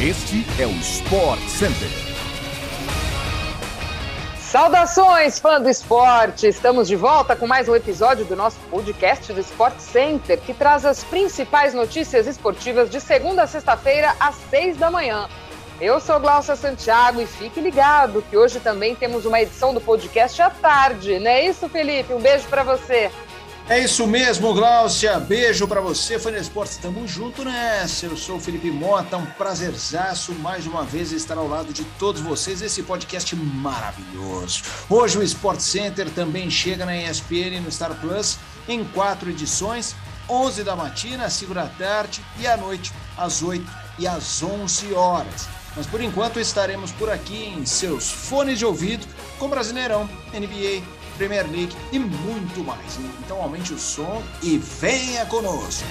[0.00, 1.88] Este é o Sport Center.
[4.38, 6.46] Saudações, fã do esporte!
[6.46, 10.86] Estamos de volta com mais um episódio do nosso podcast do Sport Center, que traz
[10.86, 15.28] as principais notícias esportivas de segunda a sexta-feira, às seis da manhã.
[15.80, 20.40] Eu sou Glaucia Santiago e fique ligado que hoje também temos uma edição do podcast
[20.40, 22.12] à tarde, não é isso, Felipe?
[22.12, 23.10] Um beijo para você.
[23.70, 25.20] É isso mesmo, Gláucia.
[25.20, 26.78] Beijo para você, Fã Esportes.
[26.78, 28.06] Tamo junto nessa.
[28.06, 29.18] Eu sou o Felipe Mota.
[29.18, 32.62] Um prazerzaço mais uma vez estar ao lado de todos vocês.
[32.62, 34.62] Esse podcast maravilhoso.
[34.88, 39.94] Hoje o Sport Center também chega na ESPN no Star Plus em quatro edições:
[40.30, 45.46] 11 da matina, 5 da tarde e à noite, às 8 e às 11 horas.
[45.76, 49.06] Mas por enquanto estaremos por aqui em seus fones de ouvido
[49.38, 50.82] com Brasileirão, NBA,
[51.18, 52.96] Premier League e muito mais.
[53.24, 55.84] Então aumente o som e venha conosco.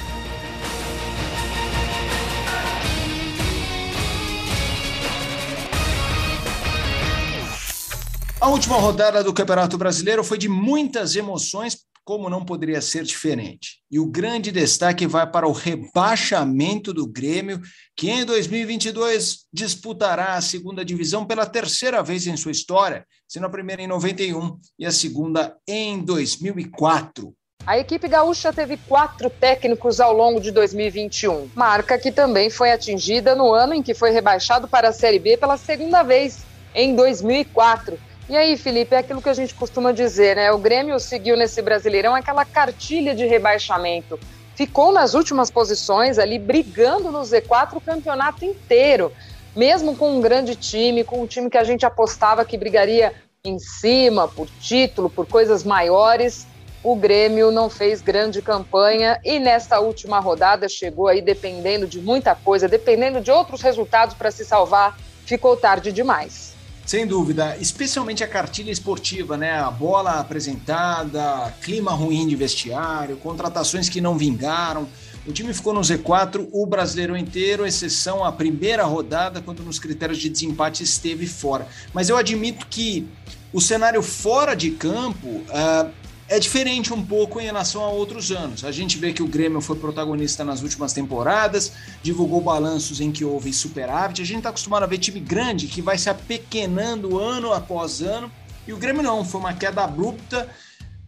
[8.40, 13.82] A última rodada do Campeonato Brasileiro foi de muitas emoções como não poderia ser diferente.
[13.92, 17.60] E o grande destaque vai para o rebaixamento do Grêmio,
[17.98, 23.50] que em 2022 disputará a segunda divisão pela terceira vez em sua história, sendo a
[23.50, 27.34] primeira em 91 e a segunda em 2004.
[27.66, 33.36] A equipe gaúcha teve quatro técnicos ao longo de 2021, marca que também foi atingida
[33.36, 36.38] no ano em que foi rebaixado para a Série B pela segunda vez,
[36.74, 40.52] em 2004 e aí, Felipe, é aquilo que a gente costuma dizer, né?
[40.52, 44.20] O Grêmio seguiu nesse Brasileirão aquela cartilha de rebaixamento.
[44.54, 49.14] Ficou nas últimas posições ali, brigando no Z4 o campeonato inteiro.
[49.56, 53.14] Mesmo com um grande time, com um time que a gente apostava que brigaria
[53.46, 56.46] em cima, por título, por coisas maiores,
[56.84, 62.36] o Grêmio não fez grande campanha e nesta última rodada chegou aí dependendo de muita
[62.36, 66.57] coisa, dependendo de outros resultados para se salvar, ficou tarde demais.
[66.88, 69.60] Sem dúvida, especialmente a cartilha esportiva, né?
[69.60, 74.88] A bola apresentada, clima ruim de vestiário, contratações que não vingaram.
[75.28, 80.18] O time ficou no Z4 o brasileiro inteiro, exceção a primeira rodada, quando nos critérios
[80.18, 81.68] de desempate esteve fora.
[81.94, 83.06] Mas eu admito que
[83.52, 85.92] o cenário fora de campo uh,
[86.30, 88.66] é diferente um pouco em relação a outros anos.
[88.66, 91.72] A gente vê que o Grêmio foi protagonista nas últimas temporadas,
[92.04, 94.22] divulgou balanços em que houve superávit.
[94.22, 98.30] A gente está acostumado a ver time grande que vai se apequenando ano após ano,
[98.68, 100.50] e o Grêmio não, foi uma queda abrupta.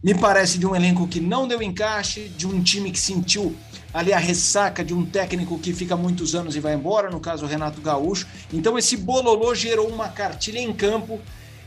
[0.02, 3.54] Me parece de um elenco que não deu encaixe, de um time que sentiu
[3.92, 7.44] ali a ressaca de um técnico que fica muitos anos e vai embora, no caso
[7.44, 8.26] o Renato Gaúcho.
[8.50, 11.20] Então esse bololô gerou uma cartilha em campo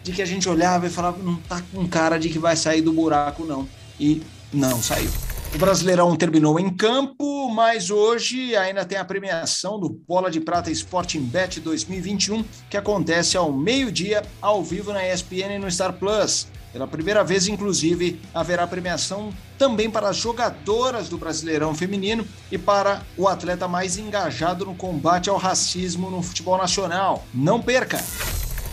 [0.03, 2.81] de que a gente olhava e falava, não tá com cara de que vai sair
[2.81, 3.68] do buraco, não.
[4.00, 4.22] E
[4.52, 5.09] não saiu.
[5.56, 10.72] O Brasileirão terminou em campo, mas hoje ainda tem a premiação do Bola de Prata
[10.72, 16.47] Sporting Bet 2021, que acontece ao meio-dia, ao vivo na ESPN e no Star Plus.
[16.72, 23.03] Pela primeira vez, inclusive, haverá premiação também para as jogadoras do Brasileirão Feminino e para
[23.16, 27.24] o atleta mais engajado no combate ao racismo no futebol nacional.
[27.31, 28.03] Não perca!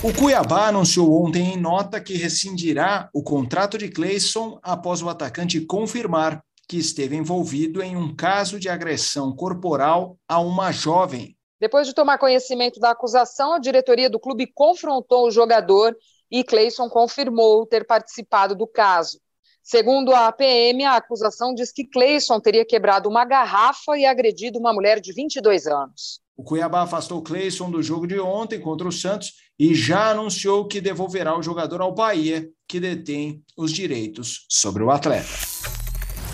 [0.02, 5.60] O Cuiabá anunciou ontem em nota que rescindirá o contrato de Cleison após o atacante
[5.60, 11.36] confirmar que esteve envolvido em um caso de agressão corporal a uma jovem.
[11.60, 15.94] Depois de tomar conhecimento da acusação, a diretoria do clube confrontou o jogador
[16.30, 19.20] e Cleison confirmou ter participado do caso.
[19.62, 24.72] Segundo a APM, a acusação diz que Cleison teria quebrado uma garrafa e agredido uma
[24.72, 26.22] mulher de 22 anos.
[26.40, 30.80] O Cuiabá afastou Cleison do jogo de ontem contra o Santos e já anunciou que
[30.80, 35.28] devolverá o jogador ao Bahia, que detém os direitos sobre o atleta.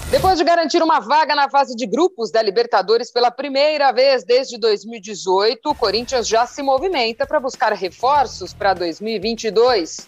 [0.09, 4.57] Depois de garantir uma vaga na fase de grupos da Libertadores pela primeira vez desde
[4.59, 10.07] 2018, o Corinthians já se movimenta para buscar reforços para 2022.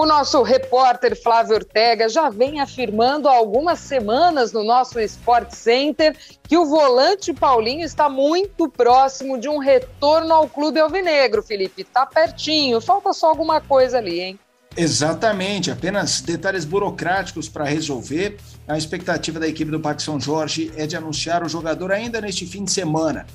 [0.00, 6.16] O nosso repórter Flávio Ortega já vem afirmando há algumas semanas no nosso Sport Center
[6.44, 11.82] que o volante Paulinho está muito próximo de um retorno ao clube alvinegro, Felipe.
[11.82, 14.38] Está pertinho, falta só alguma coisa ali, hein?
[14.76, 18.38] Exatamente, apenas detalhes burocráticos para resolver.
[18.68, 22.46] A expectativa da equipe do Parque São Jorge é de anunciar o jogador ainda neste
[22.46, 23.26] fim de semana.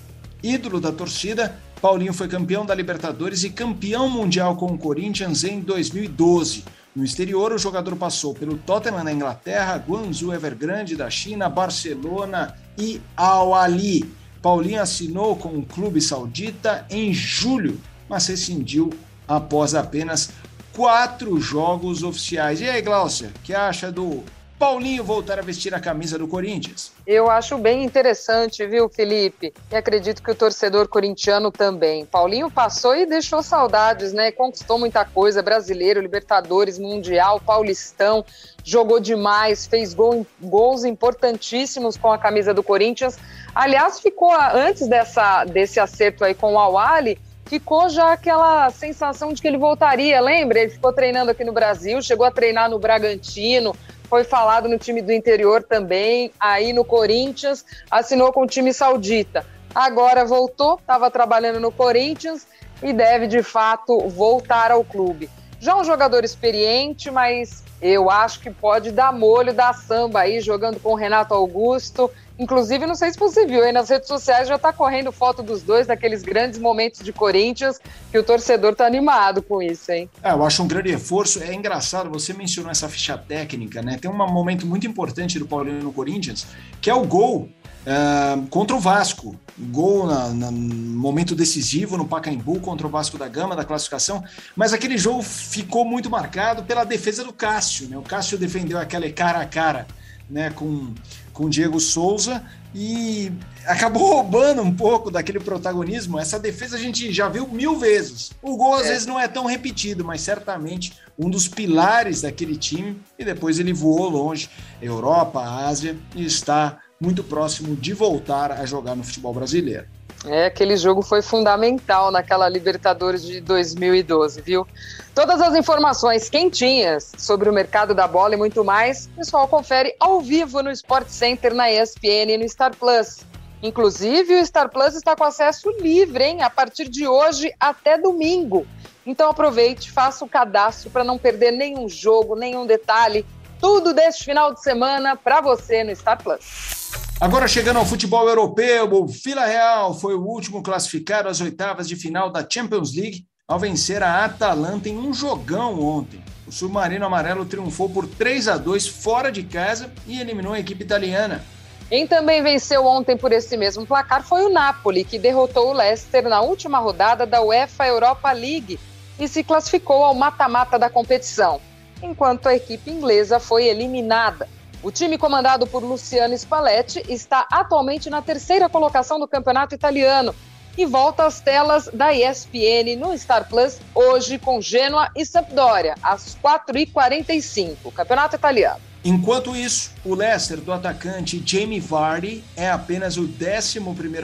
[0.42, 5.60] Ídolo da torcida, Paulinho foi campeão da Libertadores e campeão mundial com o Corinthians em
[5.60, 6.64] 2012.
[6.96, 13.02] No exterior, o jogador passou pelo Tottenham na Inglaterra, Guangzhou Evergrande da China, Barcelona e
[13.18, 14.10] Al Ali.
[14.42, 17.78] Paulinho assinou com o clube saudita em julho,
[18.08, 18.90] mas rescindiu
[19.28, 20.32] após apenas
[20.72, 22.62] quatro jogos oficiais.
[22.62, 24.24] E aí, Glaucia, que acha do
[24.64, 26.94] Paulinho voltar a vestir a camisa do Corinthians?
[27.06, 29.54] Eu acho bem interessante, viu, Felipe?
[29.70, 32.06] E acredito que o torcedor corintiano também.
[32.06, 34.32] Paulinho passou e deixou saudades, né?
[34.32, 38.24] Conquistou muita coisa, brasileiro, Libertadores, Mundial, Paulistão,
[38.64, 43.20] jogou demais, fez gol, gols importantíssimos com a camisa do Corinthians.
[43.54, 49.42] Aliás, ficou antes dessa, desse acerto aí com o Awali, ficou já aquela sensação de
[49.42, 50.22] que ele voltaria.
[50.22, 50.62] Lembra?
[50.62, 53.76] Ele ficou treinando aqui no Brasil, chegou a treinar no Bragantino,
[54.14, 59.44] foi falado no time do interior também, aí no Corinthians, assinou com o time saudita.
[59.74, 62.46] Agora voltou, estava trabalhando no Corinthians
[62.84, 65.32] e deve de fato voltar ao clube.
[65.60, 70.80] Já um jogador experiente, mas eu acho que pode dar molho da samba aí, jogando
[70.80, 74.56] com o Renato Augusto Inclusive, não sei se você viu aí nas redes sociais, já
[74.56, 77.80] está correndo foto dos dois, daqueles grandes momentos de Corinthians,
[78.12, 80.10] que o torcedor está animado com isso, hein?
[80.22, 81.42] É, eu acho um grande reforço.
[81.44, 84.00] É engraçado, você mencionou essa ficha técnica, né?
[84.02, 86.48] Tem um momento muito importante do Paulinho no Corinthians,
[86.82, 87.50] que é o gol
[87.84, 89.36] Uh, contra o Vasco.
[89.60, 94.24] Gol no momento decisivo no Pacaembu contra o Vasco da Gama da classificação.
[94.56, 97.73] Mas aquele jogo ficou muito marcado pela defesa do Cássio.
[97.82, 97.98] Né?
[97.98, 99.88] O Cássio defendeu aquele cara a cara
[100.30, 100.94] né, com
[101.34, 102.44] com Diego Souza
[102.74, 103.32] e
[103.66, 106.20] acabou roubando um pouco daquele protagonismo.
[106.20, 108.32] Essa defesa a gente já viu mil vezes.
[108.42, 108.90] O gol às é.
[108.92, 113.02] vezes não é tão repetido, mas certamente um dos pilares daquele time.
[113.18, 114.50] E depois ele voou longe,
[114.82, 119.88] Europa, Ásia, e está muito próximo de voltar a jogar no futebol brasileiro.
[120.26, 124.66] É, aquele jogo foi fundamental naquela Libertadores de 2012, viu?
[125.14, 129.94] Todas as informações quentinhas sobre o mercado da bola e muito mais, o pessoal confere
[130.00, 133.20] ao vivo no Sport Center, na ESPN e no Star Plus.
[133.62, 136.42] Inclusive, o Star Plus está com acesso livre, hein?
[136.42, 138.66] A partir de hoje até domingo.
[139.06, 143.26] Então aproveite, faça o cadastro para não perder nenhum jogo, nenhum detalhe.
[143.60, 146.83] Tudo deste final de semana para você no Star Plus.
[147.22, 151.96] Agora chegando ao futebol europeu, o Vila Real foi o último classificado às oitavas de
[151.96, 156.24] final da Champions League ao vencer a Atalanta em um jogão ontem.
[156.48, 160.84] O submarino amarelo triunfou por 3 a 2 fora de casa e eliminou a equipe
[160.84, 161.44] italiana.
[161.88, 166.28] Quem também venceu ontem por esse mesmo placar foi o Napoli, que derrotou o Leicester
[166.28, 168.80] na última rodada da UEFA Europa League
[169.20, 171.62] e se classificou ao mata-mata da competição,
[172.02, 174.50] enquanto a equipe inglesa foi eliminada.
[174.84, 180.36] O time comandado por Luciano Spalletti está atualmente na terceira colocação do campeonato italiano
[180.78, 186.38] e volta às telas da ESPN no Star Plus hoje com Genoa e Sampdoria, às
[186.44, 188.82] 4h45, campeonato italiano.
[189.06, 193.80] Enquanto isso, o Leicester do atacante Jamie Vardy é apenas o 11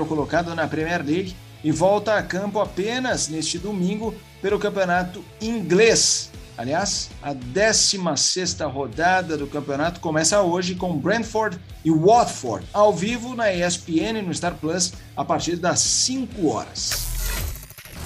[0.05, 6.29] colocado na Premier League e volta a campo apenas neste domingo pelo campeonato inglês.
[6.59, 13.49] Aliás, a 16 rodada do campeonato começa hoje com Brentford e Watford, ao vivo na
[13.49, 17.08] ESPN no Star Plus, a partir das 5 horas.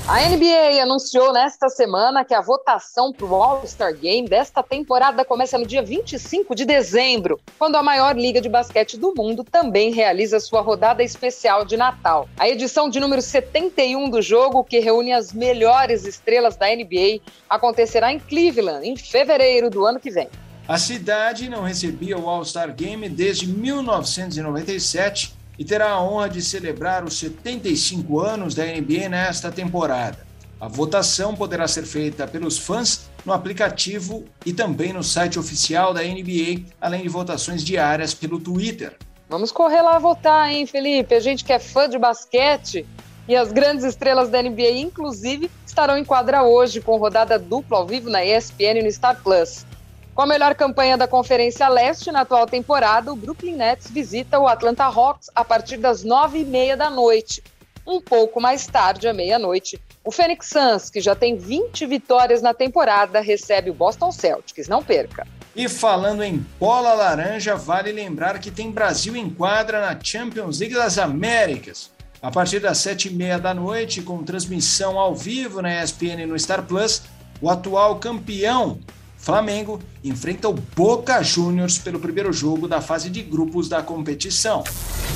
[0.05, 5.57] A NBA anunciou nesta semana que a votação para o All-Star Game desta temporada começa
[5.57, 10.41] no dia 25 de dezembro, quando a maior liga de basquete do mundo também realiza
[10.41, 12.27] sua rodada especial de Natal.
[12.37, 18.11] A edição de número 71 do jogo, que reúne as melhores estrelas da NBA, acontecerá
[18.11, 20.27] em Cleveland em fevereiro do ano que vem.
[20.67, 27.03] A cidade não recebia o All-Star Game desde 1997 e terá a honra de celebrar
[27.03, 30.25] os 75 anos da NBA nesta temporada.
[30.59, 36.01] A votação poderá ser feita pelos fãs no aplicativo e também no site oficial da
[36.01, 38.95] NBA, além de votações diárias pelo Twitter.
[39.27, 41.15] Vamos correr lá votar, hein, Felipe?
[41.15, 42.85] A gente que é fã de basquete
[43.27, 47.87] e as grandes estrelas da NBA, inclusive, estarão em quadra hoje com rodada dupla ao
[47.87, 49.65] vivo na ESPN e no Star Plus.
[50.15, 54.47] Com a melhor campanha da Conferência Leste na atual temporada, o Brooklyn Nets visita o
[54.47, 57.43] Atlanta Hawks a partir das nove e meia da noite.
[57.85, 62.53] Um pouco mais tarde, à meia-noite, o Phoenix Suns, que já tem 20 vitórias na
[62.53, 64.67] temporada, recebe o Boston Celtics.
[64.67, 65.25] Não perca!
[65.55, 70.75] E falando em bola laranja, vale lembrar que tem Brasil em quadra na Champions League
[70.75, 71.89] das Américas.
[72.21, 76.37] A partir das sete e meia da noite, com transmissão ao vivo na ESPN no
[76.37, 77.01] Star Plus,
[77.41, 78.79] o atual campeão
[79.23, 84.65] Flamengo enfrenta o Boca Juniors pelo primeiro jogo da fase de grupos da competição.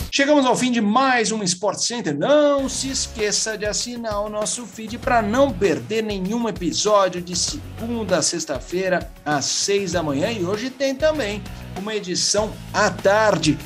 [0.09, 2.17] Chegamos ao fim de mais um Sport Center.
[2.17, 8.19] Não se esqueça de assinar o nosso feed para não perder nenhum episódio de segunda
[8.19, 11.43] a sexta-feira às seis da manhã e hoje tem também
[11.77, 13.57] uma edição à tarde.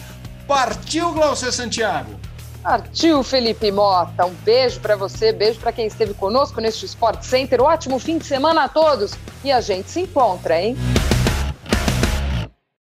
[0.48, 2.20] Partiu, Glaucia Santiago!
[2.62, 4.25] Partiu, Felipe Mota.
[4.25, 7.62] Um beijo para você, beijo para quem esteve conosco neste Sport Center.
[7.62, 9.13] Ótimo fim de semana a todos
[9.44, 10.77] e a gente se encontra, hein?